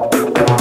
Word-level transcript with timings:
Thank. 0.00 0.57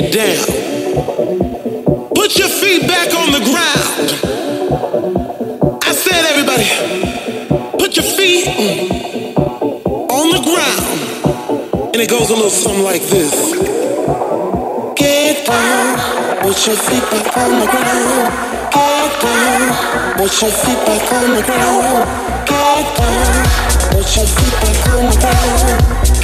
get 0.00 0.10
down. 0.10 0.46
Put 2.14 2.38
your 2.38 2.48
feet 2.48 2.88
back 2.88 3.12
on 3.12 3.30
the 3.30 3.44
ground. 3.44 4.08
I 5.84 5.92
said, 5.92 6.24
everybody, 6.32 6.64
put 7.76 7.94
your 7.96 8.08
feet 8.16 8.48
on 9.36 10.30
the 10.32 10.40
ground. 10.48 11.92
And 11.92 11.96
it 12.00 12.08
goes 12.08 12.30
a 12.30 12.34
little 12.34 12.48
something 12.48 12.82
like 12.82 13.02
this 13.02 13.36
Get 14.96 15.44
down, 15.44 16.40
put 16.40 16.66
your 16.66 16.76
feet 16.76 17.04
back 17.12 17.36
on 17.36 17.60
the 17.60 17.66
ground. 17.66 18.32
Get 18.72 19.20
down, 19.20 20.16
put 20.16 20.40
your 20.40 20.52
feet 20.52 20.80
back 20.88 21.12
on 21.12 21.34
the 21.36 21.42
ground. 21.42 22.08
Get 22.48 22.96
down, 22.96 23.44
put 23.92 24.08
your 24.16 24.24
feet 24.24 24.56
back 24.56 24.88
on 24.88 25.04
the 25.10 25.16
ground. 25.20 25.68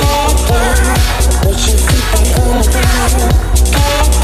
Get 0.01 0.37
down, 0.49 0.97
put 1.43 1.59
your 1.69 1.77
feet 1.85 2.07
back 2.13 2.39
on 2.41 2.63
the 2.63 2.69
ground. 2.73 3.58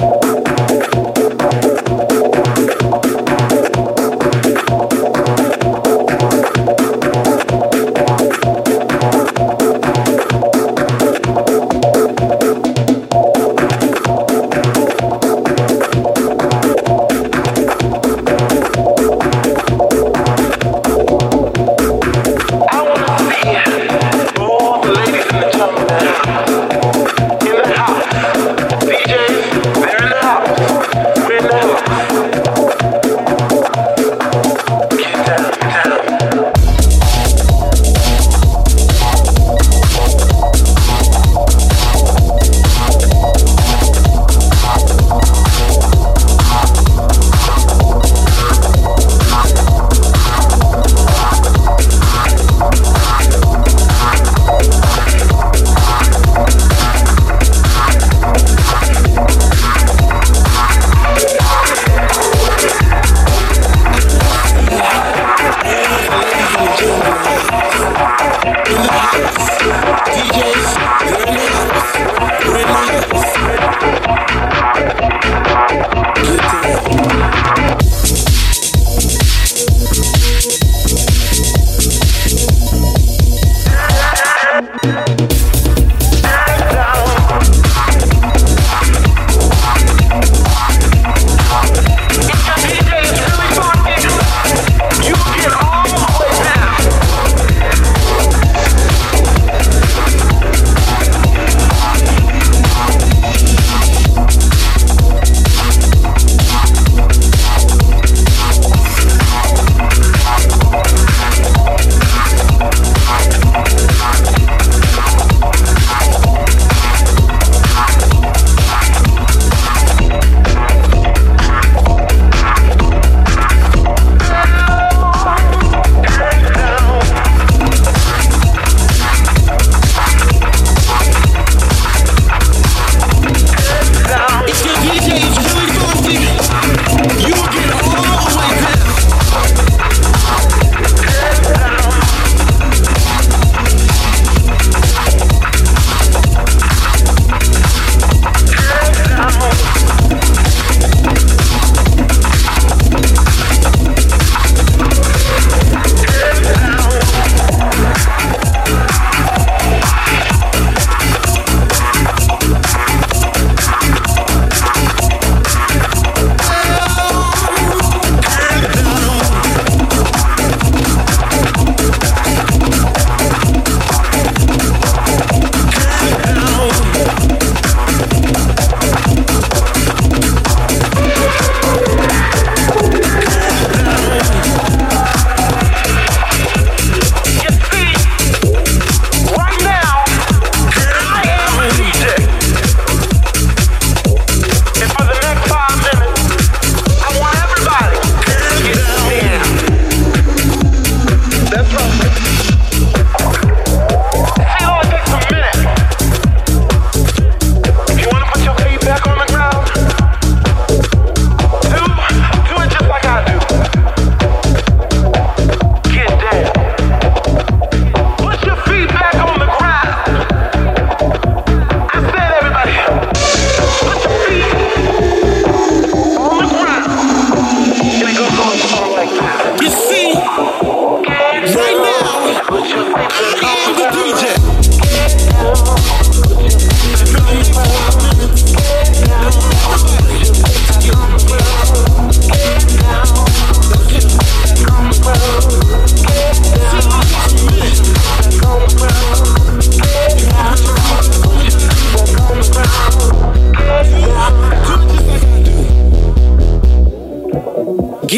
I 0.00 0.57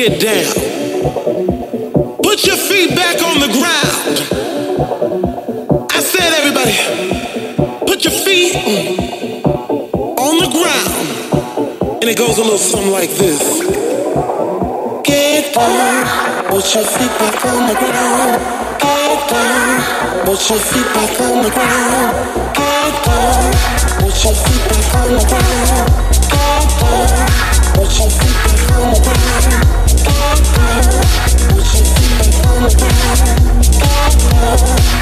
get 0.08 0.18
down. 0.18 0.54
Put 2.22 2.46
your 2.46 2.56
feet 2.56 2.96
back 2.96 3.20
on 3.20 3.36
the 3.44 3.52
ground. 3.52 4.16
I 5.92 6.00
said, 6.00 6.32
everybody, 6.40 6.76
put 7.84 8.02
your 8.04 8.16
feet 8.24 8.56
on 9.44 10.34
the 10.40 10.48
ground. 10.56 12.00
And 12.00 12.08
it 12.08 12.16
goes 12.16 12.38
a 12.38 12.42
little 12.42 12.56
something 12.56 12.90
like 12.90 13.10
this 13.10 13.44
Get 15.04 15.52
down, 15.52 16.48
put 16.48 16.64
your 16.74 16.84
feet 16.84 17.12
back 17.20 17.44
on 17.44 17.68
the 17.68 17.76
ground. 17.76 18.40
Get 18.80 19.28
down, 19.28 20.24
put 20.24 20.40
your 20.48 20.60
feet 20.60 20.88
back 20.96 21.20
on 21.28 21.42
the 21.44 21.50
ground. 21.50 22.12
Get 22.56 23.04
down, 23.04 23.52
put 24.00 24.16
your 24.24 24.34
feet 24.44 24.64
back 24.64 24.94
on 24.96 25.12
the 25.12 25.24
ground. 25.28 25.88
Get 26.32 26.68
down, 26.80 27.28
put 27.76 27.90
your 28.00 28.08
feet 28.08 28.36
back 28.48 28.70
on 28.80 28.94
the 28.94 29.00
ground. 29.04 29.39
Thank 32.62 32.80
you. 34.94 34.99